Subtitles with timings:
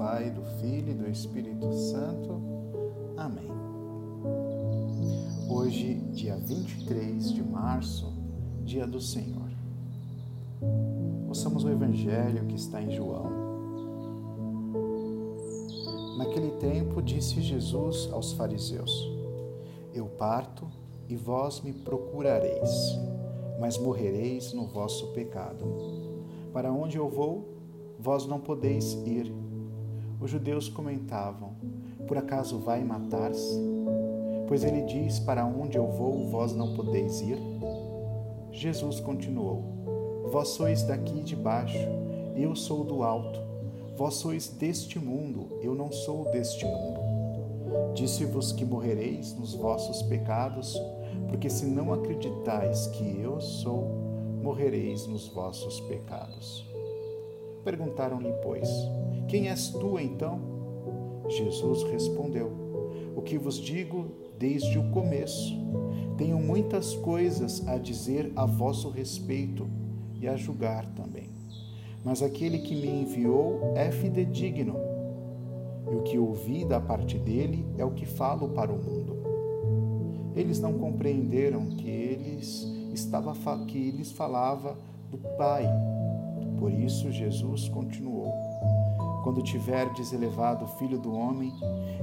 [0.00, 2.40] Pai, do Filho e do Espírito Santo.
[3.18, 3.50] Amém.
[5.46, 8.10] Hoje, dia 23 de março,
[8.64, 9.50] dia do Senhor.
[11.28, 13.30] Ouçamos o Evangelho que está em João.
[16.16, 18.90] Naquele tempo, disse Jesus aos fariseus:
[19.92, 20.66] Eu parto
[21.10, 22.98] e vós me procurareis,
[23.60, 25.62] mas morrereis no vosso pecado.
[26.54, 27.50] Para onde eu vou,
[27.98, 29.39] vós não podeis ir.
[30.20, 31.54] Os judeus comentavam:
[32.06, 33.58] Por acaso vai matar-se?
[34.46, 37.38] Pois ele diz: Para onde eu vou, vós não podeis ir.
[38.52, 39.64] Jesus continuou:
[40.30, 41.88] Vós sois daqui de baixo,
[42.36, 43.40] eu sou do alto.
[43.96, 47.00] Vós sois deste mundo, eu não sou deste mundo.
[47.94, 50.80] Disse-vos que morrereis nos vossos pecados,
[51.28, 53.84] porque se não acreditais que eu sou,
[54.42, 56.66] morrereis nos vossos pecados.
[57.62, 58.68] Perguntaram-lhe, pois,
[59.30, 60.40] quem és tu então?
[61.28, 62.50] Jesus respondeu:
[63.14, 65.54] O que vos digo desde o começo.
[66.18, 69.68] Tenho muitas coisas a dizer a vosso respeito
[70.20, 71.30] e a julgar também.
[72.04, 74.74] Mas aquele que me enviou é fidedigno,
[75.90, 79.16] e o que ouvi da parte dele é o que falo para o mundo.
[80.34, 83.32] Eles não compreenderam que eles estava
[83.64, 84.76] que eles falava
[85.08, 85.66] do Pai
[86.60, 88.34] por isso, Jesus continuou:
[89.22, 91.52] Quando tiverdes elevado o Filho do Homem,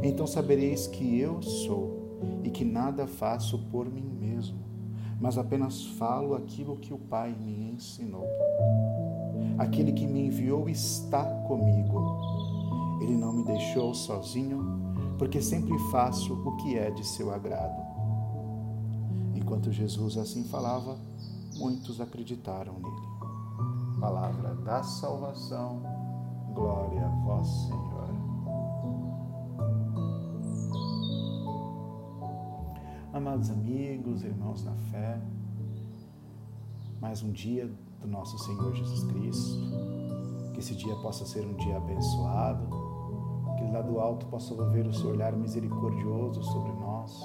[0.04, 2.08] então sabereis que eu sou
[2.44, 4.60] e que nada faço por mim mesmo,
[5.20, 8.26] mas apenas falo aquilo que o Pai me ensinou.
[9.58, 13.00] Aquele que me enviou está comigo.
[13.02, 14.64] Ele não me deixou sozinho,
[15.18, 17.86] porque sempre faço o que é de seu agrado.
[19.36, 20.98] Enquanto Jesus assim falava,
[21.56, 24.00] muitos acreditaram nele.
[24.00, 25.82] Palavra da salvação,
[26.58, 28.10] glória a vós, Senhor.
[33.14, 35.22] Amados amigos, irmãos na fé,
[37.00, 37.70] mais um dia
[38.02, 39.60] do nosso Senhor Jesus Cristo,
[40.54, 42.68] que esse dia possa ser um dia abençoado,
[43.60, 47.22] que lá do alto possa ver o seu olhar misericordioso sobre nós,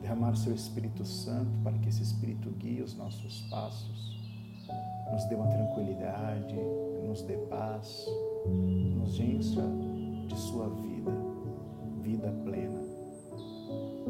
[0.00, 4.20] derramar o seu Espírito Santo para que esse Espírito guie os nossos passos
[5.12, 6.56] nos dê uma tranquilidade,
[7.06, 8.06] nos dê paz,
[8.46, 9.62] nos encha
[10.26, 11.12] de sua vida,
[12.00, 12.80] vida plena.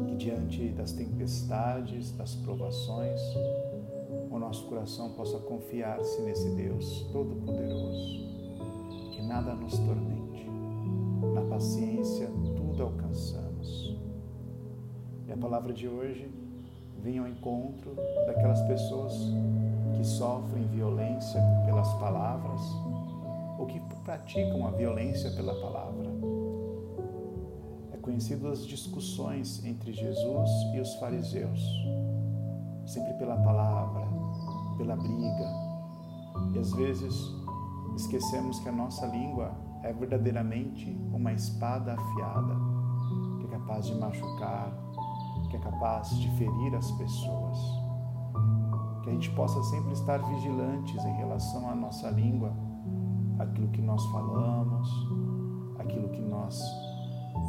[0.07, 3.19] Que diante das tempestades, das provações,
[4.29, 8.23] o nosso coração possa confiar-se nesse Deus Todo-Poderoso,
[9.11, 10.49] que nada nos tormente.
[11.33, 13.97] Na paciência, tudo alcançamos.
[15.27, 16.29] E a palavra de hoje
[17.01, 17.95] vem ao encontro
[18.25, 19.13] daquelas pessoas
[19.95, 22.61] que sofrem violência pelas palavras
[23.57, 26.09] ou que praticam a violência pela palavra.
[27.91, 31.61] É conhecido as discussões entre Jesus e os fariseus,
[32.85, 34.05] sempre pela palavra,
[34.77, 35.49] pela briga.
[36.53, 37.15] E às vezes
[37.95, 39.51] esquecemos que a nossa língua
[39.83, 42.55] é verdadeiramente uma espada afiada,
[43.39, 44.71] que é capaz de machucar,
[45.49, 47.57] que é capaz de ferir as pessoas
[49.03, 52.53] que a gente possa sempre estar vigilantes em relação à nossa língua,
[53.43, 54.89] aquilo que nós falamos,
[55.79, 56.61] aquilo que nós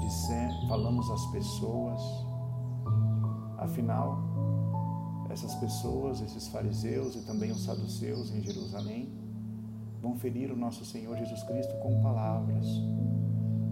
[0.01, 2.01] dissemos, falamos às pessoas.
[3.59, 4.19] Afinal,
[5.31, 9.13] essas pessoas, esses fariseus e também os saduceus em Jerusalém,
[10.01, 12.67] vão ferir o nosso Senhor Jesus Cristo com palavras.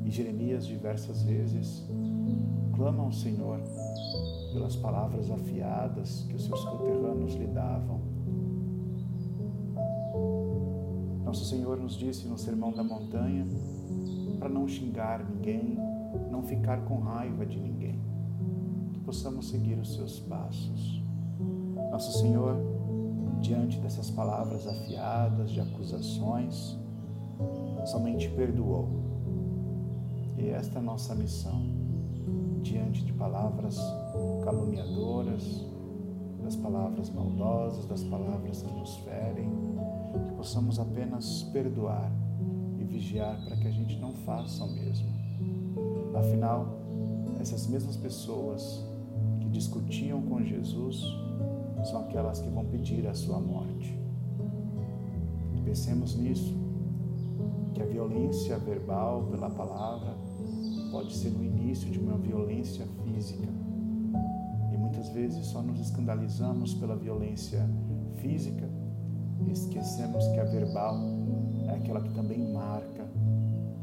[0.05, 1.84] E Jeremias diversas vezes
[2.75, 3.61] clama ao Senhor
[4.53, 8.02] pelas palavras afiadas que os seus conterrâneos lhe davam.
[11.32, 13.47] Nosso Senhor nos disse no Sermão da Montanha
[14.38, 15.78] para não xingar ninguém,
[16.31, 17.98] não ficar com raiva de ninguém,
[18.93, 21.03] que possamos seguir os seus passos.
[21.91, 22.54] Nosso Senhor,
[23.41, 26.76] diante dessas palavras afiadas de acusações,
[27.87, 28.90] somente perdoou.
[30.37, 31.62] E esta é a nossa missão
[32.61, 33.81] diante de palavras
[34.44, 35.64] caluniadoras,
[36.44, 39.72] das palavras maldosas, das palavras que nos ferem,
[40.43, 42.11] possamos apenas perdoar
[42.77, 45.06] e vigiar para que a gente não faça o mesmo.
[46.17, 46.67] Afinal,
[47.41, 48.85] essas mesmas pessoas
[49.39, 51.00] que discutiam com Jesus
[51.85, 53.97] são aquelas que vão pedir a sua morte.
[55.65, 56.56] Pensemos nisso,
[57.73, 60.17] que a violência verbal pela palavra
[60.91, 63.47] pode ser o início de uma violência física.
[64.73, 67.65] E muitas vezes só nos escandalizamos pela violência
[68.17, 68.72] física
[69.50, 70.97] esquecemos que a verbal
[71.69, 73.06] é aquela que também marca,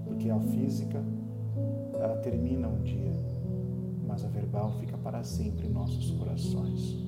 [0.05, 1.03] porque a física
[1.99, 3.13] ela termina um dia,
[4.07, 7.03] mas a verbal fica para sempre em nossos corações.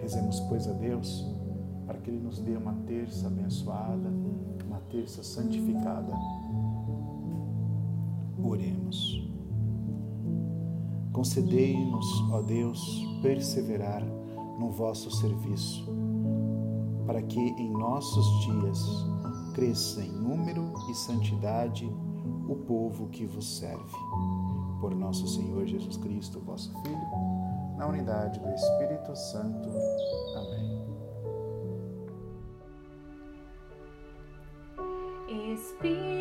[0.00, 1.26] Rezemos, pois, a Deus
[1.90, 4.08] para que Ele nos dê uma terça abençoada,
[4.64, 6.12] uma terça santificada.
[8.40, 9.28] Oremos.
[11.12, 14.04] Concedei-nos, ó Deus, perseverar
[14.56, 15.84] no vosso serviço,
[17.10, 18.78] para que em nossos dias
[19.52, 21.92] cresça em número e santidade
[22.48, 23.96] o povo que vos serve.
[24.80, 29.68] Por nosso Senhor Jesus Cristo, vosso Filho, na unidade do Espírito Santo.
[30.36, 30.70] Amém.
[35.52, 36.19] Espírito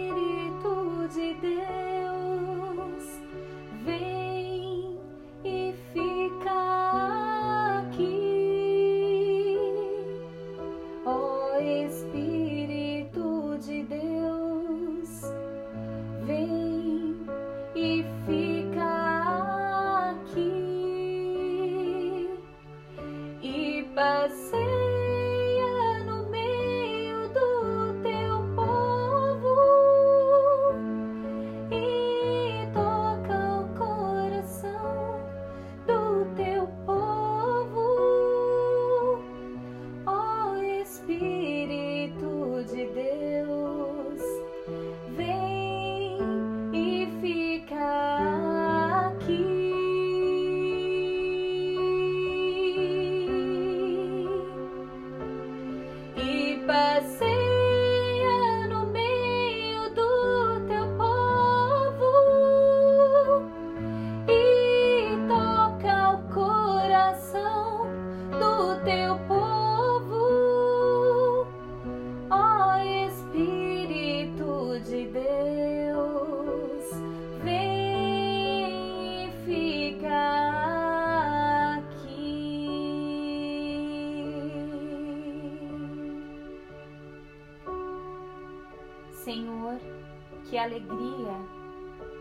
[90.49, 91.59] que alegria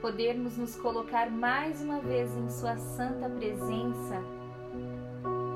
[0.01, 4.23] podermos nos colocar mais uma vez em Sua santa presença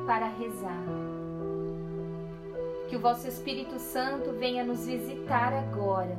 [0.06, 0.82] para rezar.
[2.88, 6.16] Que o vosso Espírito Santo venha nos visitar agora,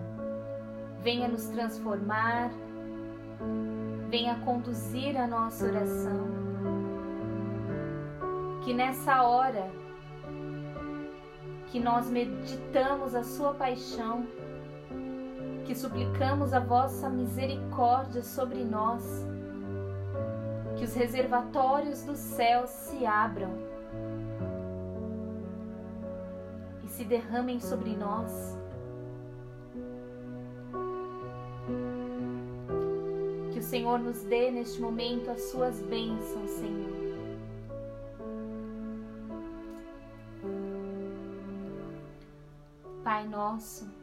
[1.02, 2.52] venha nos transformar,
[4.10, 6.44] venha conduzir a nossa oração.
[8.64, 9.70] Que nessa hora
[11.68, 14.26] que nós meditamos a Sua paixão,
[15.66, 19.04] que suplicamos a vossa misericórdia sobre nós,
[20.76, 23.52] que os reservatórios dos céus se abram
[26.84, 28.58] e se derramem sobre nós.
[33.54, 37.04] Que o Senhor nos dê neste momento as suas bênçãos, Senhor.
[43.04, 44.03] Pai nosso,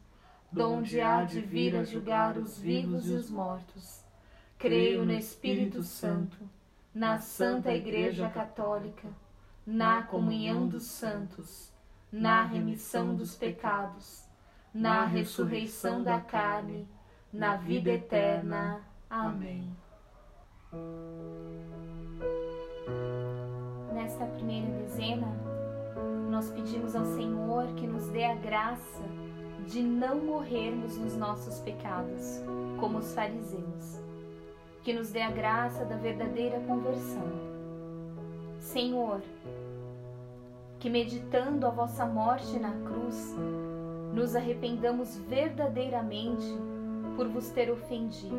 [0.51, 4.03] donde há de vir a julgar os vivos e os mortos.
[4.57, 6.37] Creio no Espírito Santo,
[6.93, 9.07] na Santa Igreja Católica,
[9.65, 11.71] na comunhão dos santos,
[12.11, 14.27] na remissão dos pecados,
[14.73, 16.87] na ressurreição da carne,
[17.31, 18.81] na vida eterna.
[19.09, 19.73] Amém.
[23.93, 25.27] Nesta primeira dezena,
[26.29, 29.20] nós pedimos ao Senhor que nos dê a graça
[29.71, 32.41] de não morrermos nos nossos pecados,
[32.77, 34.01] como os fariseus.
[34.83, 37.31] Que nos dê a graça da verdadeira conversão.
[38.59, 39.21] Senhor,
[40.77, 43.33] que meditando a vossa morte na cruz,
[44.13, 46.45] nos arrependamos verdadeiramente
[47.15, 48.35] por vos ter ofendido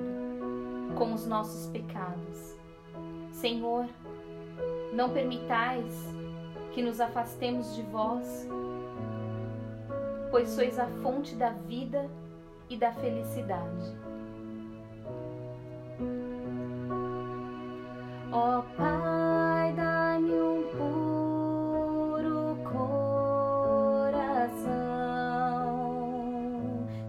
[0.99, 2.59] com os nossos pecados.
[3.31, 3.87] Senhor,
[4.93, 5.95] não permitais
[6.75, 8.47] que nos afastemos de vós,
[10.33, 12.09] pois sois a fonte da vida
[12.71, 13.95] e da felicidade.
[18.33, 24.17] Ó oh, Pai, dá-me um puro coração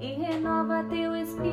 [0.02, 1.53] e renova teu espírito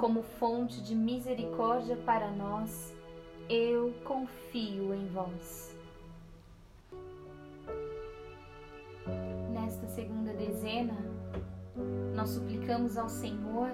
[0.00, 2.96] como fonte de misericórdia para nós,
[3.50, 5.76] eu confio em vós.
[9.52, 10.96] Nesta segunda dezena,
[12.14, 13.72] nós suplicamos ao Senhor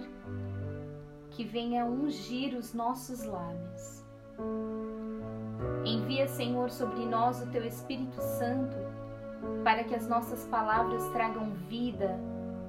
[1.30, 4.04] que venha ungir os nossos lábios.
[5.84, 8.76] Envia, Senhor, sobre nós o teu Espírito Santo,
[9.62, 12.18] para que as nossas palavras tragam vida,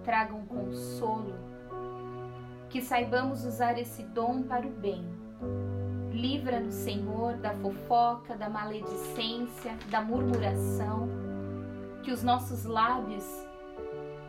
[0.04, 1.34] tragam consolo,
[2.70, 5.06] que saibamos usar esse dom para o bem.
[6.12, 11.08] Livra-nos, Senhor, da fofoca, da maledicência, da murmuração,
[12.04, 13.26] que os nossos lábios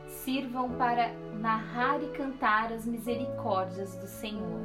[0.07, 4.61] sirvam para narrar e cantar as misericórdias do Senhor.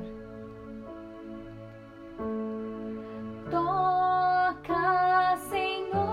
[3.50, 6.13] Toca, Senhor,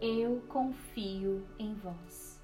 [0.00, 2.40] eu confio em vós.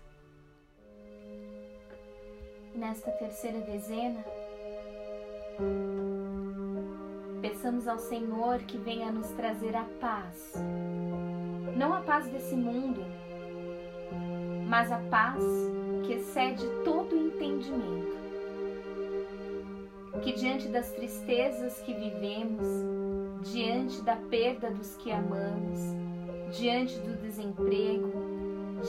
[2.75, 4.23] Nesta terceira dezena,
[7.41, 10.53] peçamos ao Senhor que venha nos trazer a paz,
[11.79, 13.01] não a paz desse mundo,
[14.69, 15.43] mas a paz
[16.07, 18.17] que excede todo entendimento.
[20.23, 22.67] Que diante das tristezas que vivemos,
[23.51, 26.06] diante da perda dos que amamos,
[26.51, 28.13] diante do desemprego,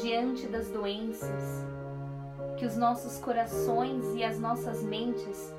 [0.01, 1.65] diante das doenças,
[2.57, 5.53] que os nossos corações e as nossas mentes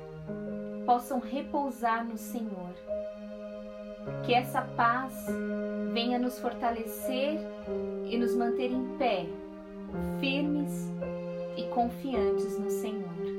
[0.85, 2.73] possam repousar no Senhor.
[4.25, 5.13] Que essa paz
[5.93, 7.39] venha nos fortalecer
[8.05, 9.25] e nos manter em pé,
[10.19, 10.89] firmes
[11.57, 13.38] e confiantes no Senhor.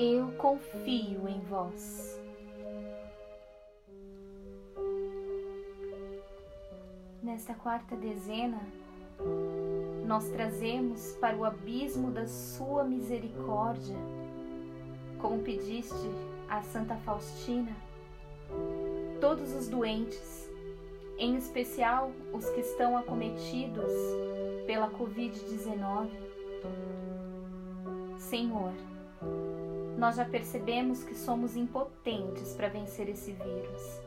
[0.00, 2.16] eu confio em vós.
[7.20, 8.60] Nesta quarta dezena,
[10.06, 13.96] nós trazemos para o abismo da Sua misericórdia,
[15.20, 16.08] como pediste
[16.48, 17.76] a Santa Faustina,
[19.20, 20.48] todos os doentes,
[21.18, 23.90] em especial os que estão acometidos
[24.64, 26.08] pela Covid-19.
[28.16, 28.72] Senhor,
[29.98, 34.00] nós já percebemos que somos impotentes para vencer esse vírus.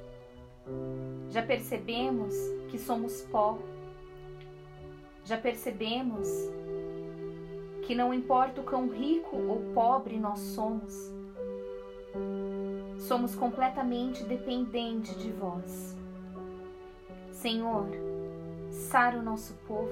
[1.29, 2.33] Já percebemos
[2.69, 3.59] que somos pó.
[5.25, 6.29] Já percebemos
[7.81, 10.93] que não importa o quão rico ou pobre nós somos,
[12.97, 15.97] somos completamente dependentes de vós.
[17.31, 17.87] Senhor,
[18.71, 19.91] sara o nosso povo,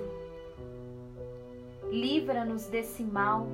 [1.92, 3.48] livra-nos desse mal,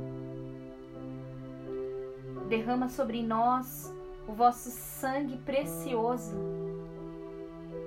[2.48, 3.94] derrama sobre nós
[4.28, 6.36] o vosso sangue precioso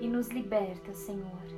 [0.00, 1.57] e nos liberta, Senhor.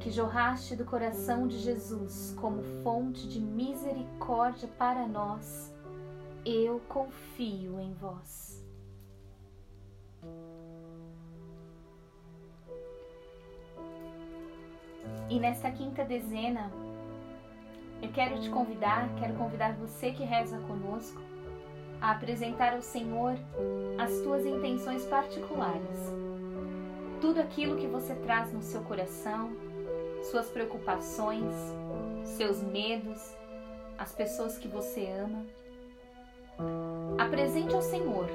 [0.00, 5.72] que jorraste do coração de Jesus como fonte de misericórdia para nós,
[6.44, 8.64] eu confio em vós.
[15.30, 16.70] E nesta quinta dezena,
[18.02, 21.20] eu quero te convidar, quero convidar você que reza conosco,
[22.00, 23.34] a apresentar ao Senhor
[23.98, 26.12] as tuas intenções particulares.
[27.20, 29.52] Tudo aquilo que você traz no seu coração,
[30.22, 31.52] suas preocupações,
[32.24, 33.34] seus medos,
[33.98, 35.44] as pessoas que você ama.
[37.18, 38.26] Apresente ao Senhor,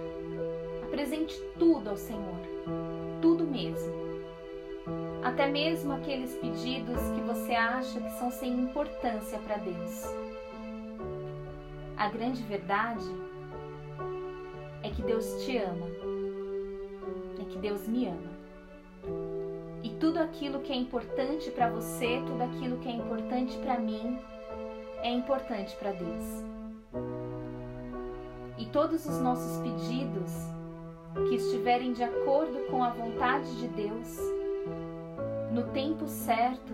[0.84, 2.40] apresente tudo ao Senhor,
[3.22, 4.08] tudo mesmo.
[5.24, 10.04] Até mesmo aqueles pedidos que você acha que são sem importância para Deus.
[11.98, 13.06] A grande verdade
[14.84, 15.88] é que Deus te ama,
[17.42, 19.37] é que Deus me ama.
[19.84, 24.18] E tudo aquilo que é importante para você, tudo aquilo que é importante para mim,
[25.04, 26.44] é importante para Deus.
[28.58, 30.32] E todos os nossos pedidos
[31.30, 34.18] que estiverem de acordo com a vontade de Deus,
[35.52, 36.74] no tempo certo,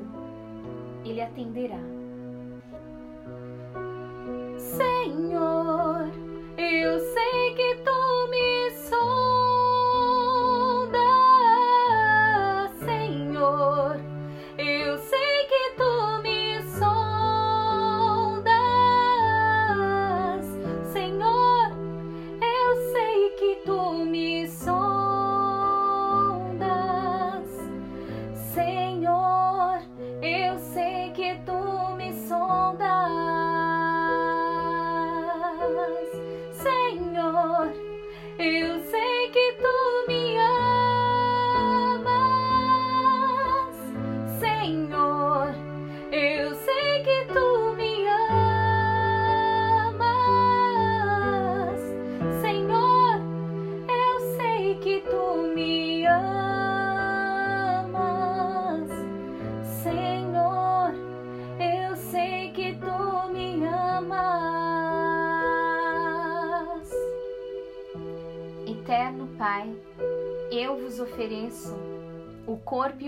[1.03, 1.92] Ele atenderá.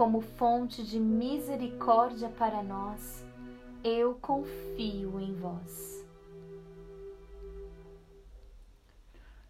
[0.00, 3.22] como fonte de misericórdia para nós,
[3.84, 6.02] eu confio em vós.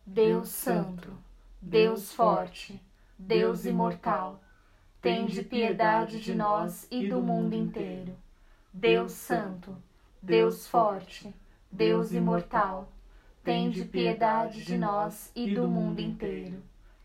[0.05, 1.17] Deus Santo,
[1.63, 2.83] Deus Forte,
[3.17, 4.41] Deus Imortal,
[5.01, 8.17] tende piedade de nós e do mundo inteiro.
[8.73, 9.77] Deus Santo,
[10.21, 11.33] Deus Forte,
[11.71, 12.89] Deus Imortal,
[13.45, 16.61] tende piedade de nós e do mundo inteiro.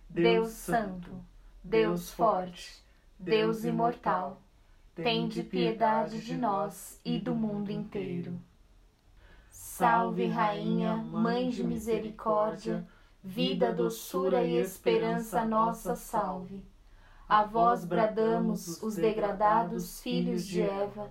[0.09, 1.11] Deus Santo,
[1.63, 2.83] Deus Forte,
[3.17, 4.41] Deus Imortal,
[4.93, 8.39] tende piedade de nós e do mundo inteiro.
[9.49, 12.85] Salve, Rainha, Mãe de Misericórdia,
[13.23, 16.63] vida, doçura e esperança nossa, salve.
[17.27, 21.09] A vós bradamos, os degradados filhos de Eva,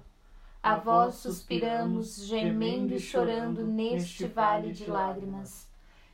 [0.63, 5.67] a vós suspiramos, gemendo e chorando neste vale de lágrimas.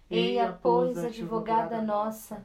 [0.09, 2.45] Eia, pois, advogada nossa,